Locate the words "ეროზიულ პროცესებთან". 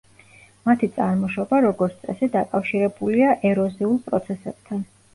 3.55-4.87